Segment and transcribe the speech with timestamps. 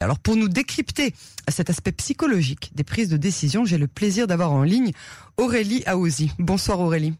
[0.00, 1.12] Alors pour nous décrypter
[1.48, 4.92] cet aspect psychologique des prises de décision, j'ai le plaisir d'avoir en ligne
[5.36, 6.30] Aurélie Aouzi.
[6.38, 7.14] Bonsoir Aurélie.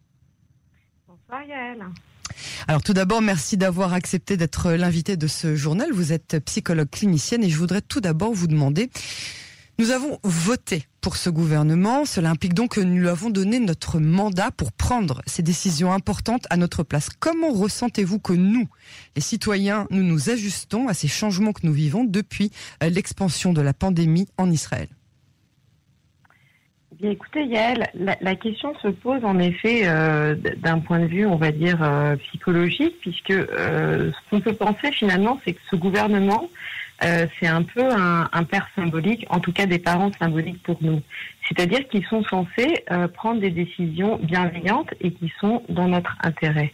[1.08, 1.84] Bonsoir Yael.
[2.68, 5.90] Alors tout d'abord, merci d'avoir accepté d'être l'invité de ce journal.
[5.92, 8.90] Vous êtes psychologue clinicienne et je voudrais tout d'abord vous demander
[9.78, 12.04] nous avons voté pour ce gouvernement.
[12.04, 16.46] Cela implique donc que nous lui avons donné notre mandat pour prendre ces décisions importantes
[16.50, 17.10] à notre place.
[17.10, 18.68] Comment ressentez-vous que nous,
[19.14, 22.50] les citoyens, nous nous ajustons à ces changements que nous vivons depuis
[22.82, 24.88] euh, l'expansion de la pandémie en Israël?
[27.00, 31.52] Écoutez, Yael, la, question se pose en effet euh, d'un point de vue, on va
[31.52, 36.50] dire, euh, psychologique, puisque ce qu'on peut penser finalement, c'est que ce gouvernement
[37.04, 40.78] euh, c'est un peu un, un, père symbolique, en tout cas des parents symboliques pour
[40.80, 41.00] nous.
[41.46, 46.72] C'est-à-dire qu'ils sont censés euh, prendre des décisions bienveillantes et qui sont dans notre intérêt.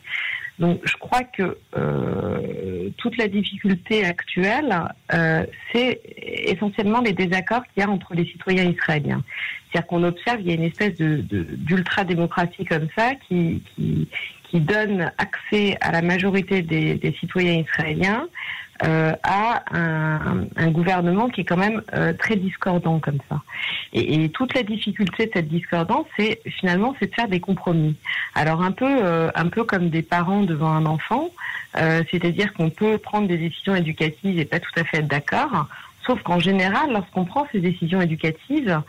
[0.59, 4.73] Donc je crois que euh, toute la difficulté actuelle,
[5.13, 6.01] euh, c'est
[6.47, 9.23] essentiellement les désaccords qu'il y a entre les citoyens israéliens.
[9.71, 14.09] C'est-à-dire qu'on observe, il y a une espèce d'ultra-démocratie comme ça qui, qui,
[14.45, 18.29] qui, donne accès à la majorité des, des citoyens israéliens
[18.83, 23.41] euh, à un, un, gouvernement qui est quand même euh, très discordant comme ça.
[23.93, 27.97] Et, et, toute la difficulté de cette discordance, c'est finalement c'est de faire des compromis.
[28.35, 31.31] Alors un peu euh, un peu comme des parents devant un enfant,
[31.77, 35.69] euh, c'est-à-dire qu'on peut prendre des décisions éducatives et pas tout à fait être d'accord.
[36.05, 38.83] Sauf qu'en général, lorsqu'on prend ces décisions éducatives,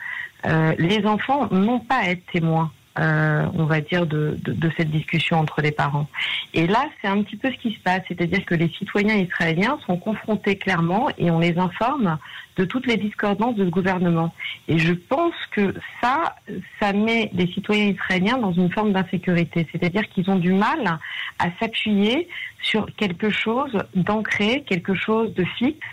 [0.77, 5.38] les enfants n'ont pas à être témoins euh, on va dire, de, de, cette discussion
[5.38, 6.07] entre les parents.
[6.53, 9.77] Et là, c'est un petit peu ce qui se passe, c'est-à-dire que les citoyens israéliens
[9.85, 12.17] sont confrontés clairement et on les informe
[12.55, 14.33] de toutes les discordances de ce gouvernement.
[14.69, 16.35] Et je pense que ça,
[16.79, 20.99] ça met les citoyens israéliens dans une forme d'insécurité, c'est-à-dire qu'ils ont du mal
[21.39, 22.30] à s'appuyer
[22.61, 25.85] sur quelque chose d'ancré, quelque chose de fixe,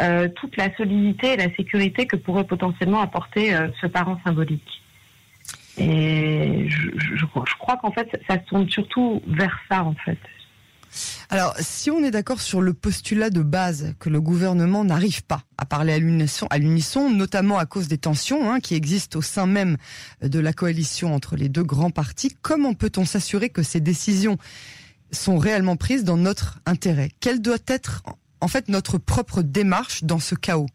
[0.00, 4.82] euh, toute la solidité et la sécurité que pourrait potentiellement apporter euh, ce parent symbolique.
[5.78, 7.24] Et je, je,
[7.58, 10.18] crois qu'en fait, ça tourne surtout vers ça, en fait.
[11.28, 15.42] Alors, si on est d'accord sur le postulat de base que le gouvernement n'arrive pas
[15.58, 19.22] à parler à l'unisson, à l'unisson, notamment à cause des tensions hein, qui existent au
[19.22, 19.76] sein même
[20.22, 24.38] de la coalition entre les deux grands partis, comment peut-on s'assurer que ces décisions
[25.10, 27.10] sont réellement prises dans notre intérêt?
[27.20, 28.02] Quelle doit être
[28.40, 30.68] en fait notre propre démarche dans ce chaos?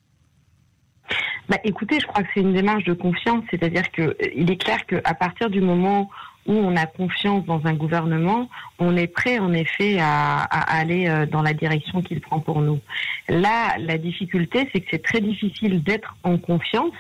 [1.52, 4.56] Bah, écoutez, je crois que c'est une démarche de confiance, c'est-à-dire que euh, il est
[4.56, 6.10] clair qu'à partir du moment
[6.48, 11.26] où on a confiance dans un gouvernement, on est prêt en effet à, aller euh,
[11.26, 12.80] dans la direction qu'il prend pour nous.
[13.28, 16.94] Là, la difficulté, c'est que c'est très difficile d'être en confiance,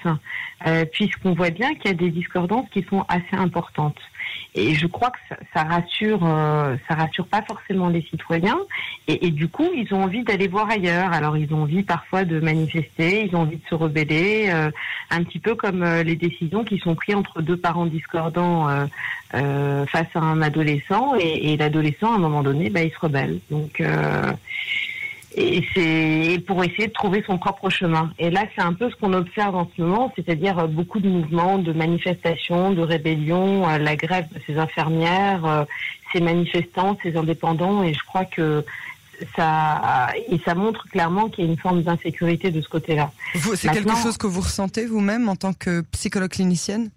[0.68, 4.02] euh, puisqu'on voit bien qu'il y a des discordances qui sont assez importantes.
[4.54, 8.60] Et je crois que ça, rassure, euh, ça rassure pas forcément les citoyens.
[9.08, 11.14] Et, du coup, ils ont envie d'aller voir ailleurs.
[11.14, 14.70] Alors, ils ont envie parfois de manifester, ils ont envie de se rebeller, euh,
[15.10, 18.68] un petit peu comme euh, les décisions qui sont prises entre deux parents discordants
[19.34, 21.14] euh, face à un adolescent.
[21.18, 23.40] Et, et l'adolescent, à un moment donné, bah, il se rebelle.
[23.50, 23.82] Donc
[25.34, 28.12] et c'est pour essayer de trouver son propre chemin.
[28.20, 31.10] Et là, c'est un peu ce qu'on observe en ce moment, c'est-à-dire euh, beaucoup de
[31.10, 35.64] mouvements, de manifestations, de rébellions, euh, la grève de ces infirmières, euh,
[36.12, 38.66] ces manifestants, ces indépendants, et je crois que
[39.36, 43.12] ça et ça montre clairement qu'il y a une forme d'insécurité de ce côté-là.
[43.56, 46.90] C'est quelque chose que vous ressentez vous-même en tant que psychologue clinicienne?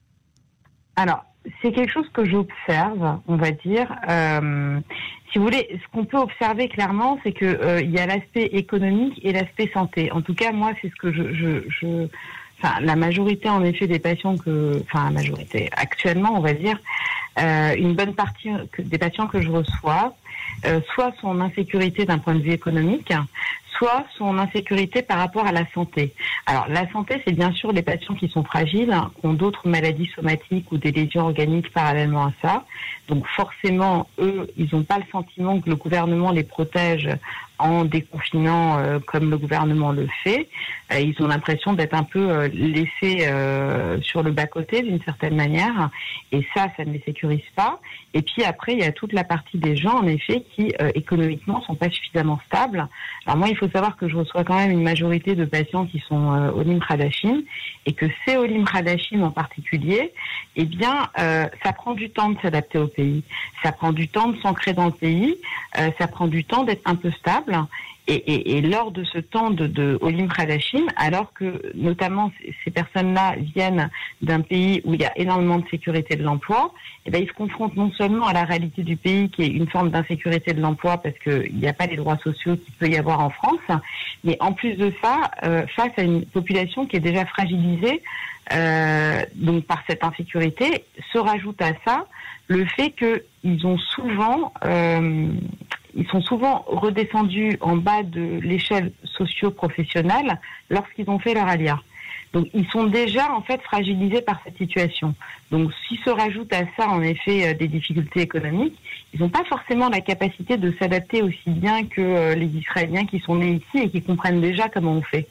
[0.96, 1.24] Alors,
[1.60, 3.94] c'est quelque chose que j'observe, on va dire.
[4.08, 4.78] Euh,
[5.30, 8.46] si vous voulez, ce qu'on peut observer clairement, c'est que euh, il y a l'aspect
[8.46, 10.10] économique et l'aspect santé.
[10.12, 12.06] En tout cas, moi, c'est ce que je, je, je,
[12.58, 16.78] enfin, la majorité, en effet, des patients que, enfin, la majorité, actuellement, on va dire,
[17.38, 20.14] euh, une bonne partie des patients que je reçois,
[20.94, 23.12] soit sont en insécurité d'un point de vue économique,
[23.76, 26.14] soit son insécurité par rapport à la santé.
[26.46, 30.10] Alors la santé, c'est bien sûr les patients qui sont fragiles, qui ont d'autres maladies
[30.14, 32.64] somatiques ou des lésions organiques parallèlement à ça.
[33.08, 37.08] Donc forcément, eux, ils n'ont pas le sentiment que le gouvernement les protège
[37.58, 40.48] en déconfinant euh, comme le gouvernement le fait.
[40.92, 43.24] Euh, ils ont l'impression d'être un peu euh, laissés
[44.02, 45.90] sur le bas-côté d'une certaine manière.
[46.32, 47.80] Et ça, ça ne les sécurise pas.
[48.12, 51.62] Et puis après, il y a toute la partie des gens, en effet, qui économiquement
[51.62, 52.86] sont pas suffisamment stables.
[53.26, 56.02] Alors moi, il faut savoir que je reçois quand même une majorité de patients qui
[56.08, 57.40] sont Olim Kardashian
[57.86, 60.12] et que ces Olim Kardashian en particulier,
[60.56, 63.22] eh bien, ça prend du temps de s'adapter au pays.
[63.62, 65.36] Ça prend du temps de s'ancrer dans le pays.
[65.98, 67.56] ça prend du temps d'être un peu stable
[68.06, 72.30] Et, lors de ce temps de, de Olim Kardashian, alors que notamment
[72.62, 73.88] ces personnes-là viennent
[74.20, 76.74] d'un pays où il y a énormément de sécurité de l'emploi,
[77.06, 79.68] eh ben, ils se confrontent non seulement à la réalité du pays qui est une
[79.68, 82.98] forme d'insécurité de l'emploi parce qu'il n'y a pas les droits sociaux qu'il peut y
[82.98, 83.80] avoir en France,
[84.22, 88.02] mais en plus de ça, euh, face à une population qui est déjà fragilisée
[88.52, 92.06] euh, donc par cette insécurité, se rajoute à ça
[92.48, 95.28] le fait qu'ils ont souvent euh,
[95.96, 101.80] ils sont souvent redescendus en bas de l'échelle socio-professionnelle lorsqu'ils ont fait leur alia.
[102.32, 105.14] Donc ils sont déjà en fait fragilisés par cette situation.
[105.52, 108.76] Donc s'il se rajoute à ça en effet euh, des difficultés économiques,
[109.12, 113.20] ils n'ont pas forcément la capacité de s'adapter aussi bien que euh, les Israéliens qui
[113.20, 115.28] sont nés ici et qui comprennent déjà comment on fait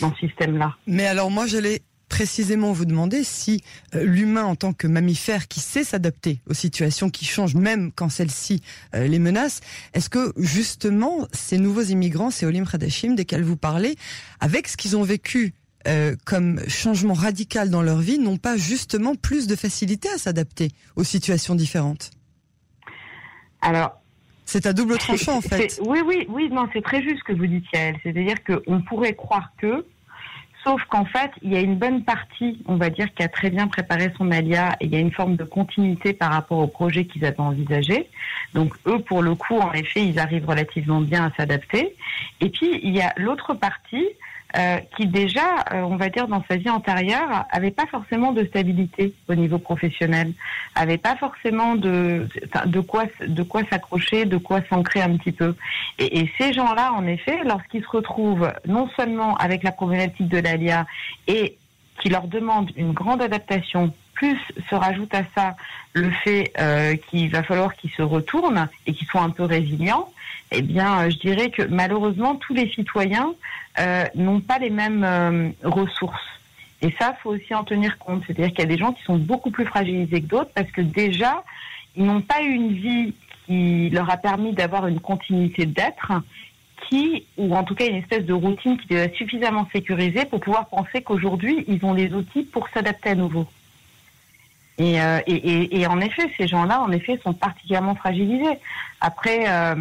[0.00, 0.76] dans ce système-là.
[0.86, 3.62] Mais alors moi je l'ai précisément vous demander si
[3.94, 8.08] euh, l'humain en tant que mammifère qui sait s'adapter aux situations qui changent même quand
[8.08, 8.62] celles-ci
[8.94, 9.60] euh, les menacent,
[9.92, 13.96] est-ce que justement ces nouveaux immigrants, ces Olim Khadashim desquels vous parlez,
[14.40, 15.54] avec ce qu'ils ont vécu
[15.86, 20.70] euh, comme changement radical dans leur vie, n'ont pas justement plus de facilité à s'adapter
[20.96, 22.10] aux situations différentes?
[23.60, 24.00] Alors,
[24.44, 25.80] c'est à double tranchant en fait.
[25.84, 27.96] Oui, oui, oui, non, c'est très juste ce que vous dites, Yael.
[28.02, 29.84] C'est-à-dire qu'on pourrait croire que
[30.66, 33.50] Sauf qu'en fait, il y a une bonne partie, on va dire, qui a très
[33.50, 36.66] bien préparé son alia et il y a une forme de continuité par rapport au
[36.66, 38.08] projet qu'ils avaient envisagé.
[38.52, 41.94] Donc eux, pour le coup, en effet, ils arrivent relativement bien à s'adapter.
[42.40, 44.08] Et puis, il y a l'autre partie
[44.56, 48.44] euh, qui déjà, euh, on va dire dans sa vie antérieure, avait pas forcément de
[48.44, 50.32] stabilité au niveau professionnel,
[50.74, 52.28] avait pas forcément de
[52.66, 55.54] de quoi de quoi s'accrocher, de quoi s'ancrer un petit peu.
[55.98, 60.38] Et, et ces gens-là, en effet, lorsqu'ils se retrouvent non seulement avec la problématique de
[60.38, 60.86] l'ALIA
[61.26, 61.58] et
[62.00, 65.54] qui leur demande une grande adaptation, plus se rajoute à ça
[65.92, 70.10] le fait euh, qu'il va falloir qu'ils se retournent et qu'ils soient un peu résilients,
[70.50, 73.32] eh bien, euh, je dirais que malheureusement, tous les citoyens
[73.78, 76.26] euh, n'ont pas les mêmes ressources.
[76.82, 78.22] Et ça, faut aussi en tenir compte.
[78.26, 80.82] C'est-à-dire qu'il y a des gens qui sont beaucoup plus fragilisés que d'autres parce que
[80.82, 81.44] déjà,
[81.96, 83.14] ils n'ont pas eu une vie
[83.46, 86.12] qui leur a permis d'avoir une continuité d'être,
[86.88, 90.66] qui, ou en tout cas une espèce de routine qui est suffisamment sécurisée pour pouvoir
[90.66, 93.46] penser qu'aujourd'hui, ils ont les outils pour s'adapter à nouveau.
[94.78, 98.58] Et, euh, et, en effet, ces gens-là, en effet, sont particulièrement fragilisés.
[99.00, 99.74] Après, euh,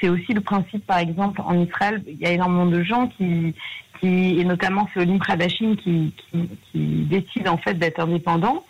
[0.00, 3.54] c'est aussi le principe, par exemple, en Israël, il y a énormément de gens qui,
[4.02, 8.64] et notamment c'est Olim Kardashian qui, qui, décide en fait d'être indépendant.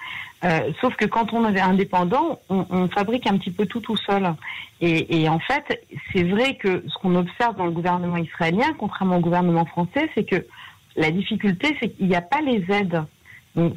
[0.44, 4.32] Euh, sauf que quand on est indépendant, on, fabrique un petit peu tout tout seul.
[4.80, 9.20] Et en fait, c'est vrai que ce qu'on observe dans le gouvernement israélien, contrairement au
[9.20, 10.46] gouvernement français, c'est que
[10.96, 13.02] la difficulté, c'est qu'il n'y a pas les aides.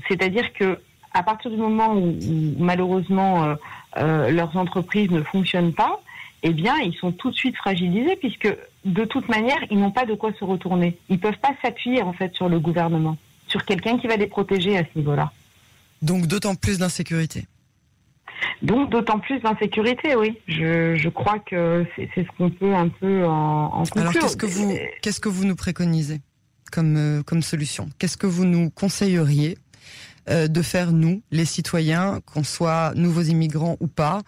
[0.07, 0.79] C'est-à-dire que
[1.13, 2.17] à partir du moment où,
[2.57, 3.55] malheureusement euh,
[3.97, 6.01] euh, leurs entreprises ne fonctionnent pas,
[6.43, 8.55] eh bien, ils sont tout de suite fragilisés puisque
[8.85, 10.97] de toute manière, ils n'ont pas de quoi se retourner.
[11.09, 13.17] Ils peuvent pas s'appuyer en fait sur le gouvernement,
[13.47, 15.31] sur quelqu'un qui va les protéger à ce niveau-là.
[16.01, 17.45] Donc d'autant plus d'insécurité.
[18.63, 20.37] Donc d'autant plus d'insécurité, oui.
[20.47, 24.01] Je, je, crois que c'est ce qu'on peut un peu en, en conclure.
[24.01, 26.21] Alors qu'est-ce que vous qu'est-ce que vous nous préconisez
[26.71, 27.89] comme euh, comme solution?
[27.99, 29.59] Qu'est-ce que vous nous conseilleriez
[30.29, 34.21] euh, de faire nous, les citoyens, qu'on soit nouveaux immigrants ou pas,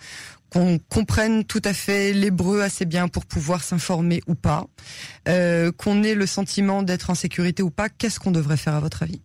[0.49, 4.65] qu'on comprenne tout à fait l'hébreu assez bien pour pouvoir s'informer ou pas,
[5.27, 8.79] euh, qu'on ait le sentiment d'être en sécurité ou pas, qu'est-ce qu'on devrait faire à
[8.79, 9.21] votre avis?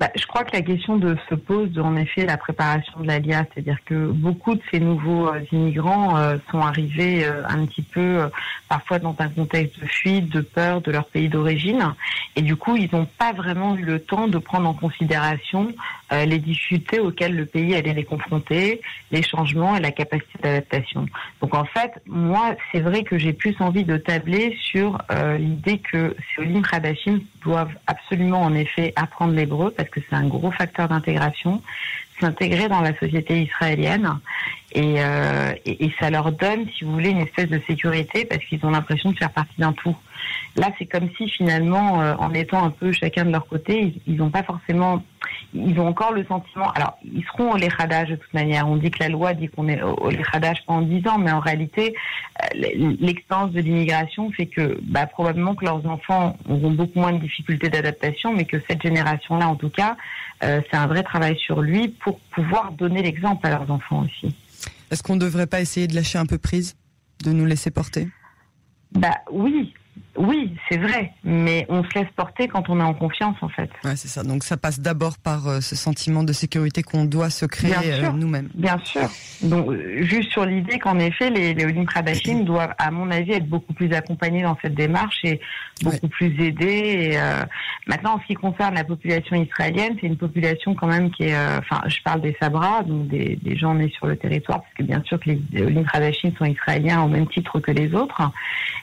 [0.00, 3.44] Bah, je crois que la question de, se pose en effet la préparation de l'ALIA,
[3.52, 8.30] c'est-à-dire que beaucoup de ces nouveaux euh, immigrants euh, sont arrivés euh, un petit peu
[8.66, 11.92] parfois dans un contexte de fuite, de peur de leur pays d'origine,
[12.34, 15.74] et du coup ils n'ont pas vraiment eu le temps de prendre en considération
[16.12, 18.80] les difficultés auxquelles le pays allait les confronter,
[19.12, 21.06] les changements et la capacité d'adaptation.
[21.40, 24.98] Donc en fait, moi c'est vrai que j'ai plus envie de tabler sur
[25.38, 30.50] l'idée que ces Olim Kardashian doivent absolument en effet apprendre l'hébreu que c'est un gros
[30.50, 31.62] facteur d'intégration,
[32.20, 34.18] s'intégrer dans la société israélienne
[34.72, 38.64] et, euh, et, ça leur donne, si vous voulez, une espèce de sécurité parce qu'ils
[38.64, 39.96] ont l'impression de faire partie d'un tout.
[40.56, 44.16] Là, c'est comme si finalement, euh, en étant un peu chacun de leur côté, ils
[44.16, 45.02] n'ont pas forcément,
[45.52, 46.70] ils ont encore le sentiment.
[46.72, 48.68] Alors, ils seront au léchadage de toute manière.
[48.68, 51.40] On dit que la loi dit qu'on est au léchadage pendant dix ans, mais en
[51.40, 51.94] réalité,
[52.42, 57.18] euh, l'expérience de l'immigration fait que bah, probablement que leurs enfants auront beaucoup moins de
[57.18, 59.96] difficultés d'adaptation, mais que cette génération-là, en tout cas,
[60.42, 64.34] euh, c'est un vrai travail sur lui pour pouvoir donner l'exemple à leurs enfants aussi.
[64.90, 66.76] Est-ce qu'on ne devrait pas essayer de lâcher un peu prise,
[67.24, 68.08] de nous laisser porter?
[68.92, 69.72] Bah oui,
[70.20, 73.70] oui, c'est vrai, mais on se laisse porter quand on est en confiance, en fait.
[73.84, 74.22] Ouais, c'est ça.
[74.22, 78.12] Donc ça passe d'abord par euh, ce sentiment de sécurité qu'on doit se créer euh,
[78.12, 78.50] nous-mêmes.
[78.54, 79.08] Bien sûr.
[79.42, 81.86] Donc euh, juste sur l'idée qu'en effet, les, les Olim
[82.44, 85.40] doivent, à mon avis, être beaucoup plus accompagnés dans cette démarche et
[85.82, 87.14] beaucoup plus aidés.
[87.14, 87.18] Et,
[87.86, 91.36] maintenant, en ce qui concerne la population israélienne, c'est une population quand même qui est,
[91.58, 94.82] enfin, je parle des Sabras, donc des, des, gens nés sur le territoire, parce que
[94.82, 95.86] bien sûr que les Olim
[96.38, 98.20] sont israéliens au même titre que les autres.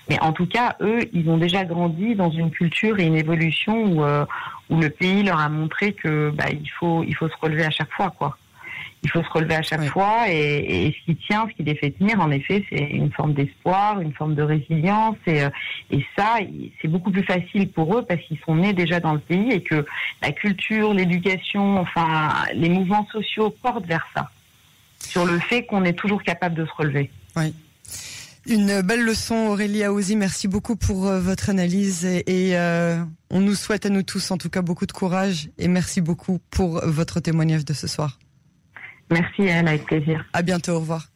[0.09, 3.85] Mais en tout cas, eux, ils ont déjà grandi dans une culture et une évolution
[3.85, 4.25] où, euh,
[4.69, 7.69] où le pays leur a montré que bah, il faut il faut se relever à
[7.69, 8.37] chaque fois, quoi.
[9.03, 11.75] Il faut se relever à chaque fois et, et, ce qui tient, ce qui les
[11.75, 15.49] fait tenir, en effet, c'est une forme d'espoir, une forme de résilience et, euh,
[15.91, 16.37] et ça,
[16.81, 19.61] c'est beaucoup plus facile pour eux parce qu'ils sont nés déjà dans le pays et
[19.61, 19.85] que
[20.21, 24.31] la culture, l'éducation, enfin les mouvements sociaux portent vers ça,
[24.99, 27.11] sur le fait qu'on est toujours capable de se relever.
[27.35, 27.53] Oui.
[28.49, 30.15] Une belle leçon, Aurélie Aouzi.
[30.15, 34.37] Merci beaucoup pour euh, votre analyse et, euh, on nous souhaite à nous tous, en
[34.37, 38.19] tout cas, beaucoup de courage et merci beaucoup pour votre témoignage de ce soir.
[39.11, 40.25] Merci, Anne, avec plaisir.
[40.31, 41.07] À bientôt, au revoir.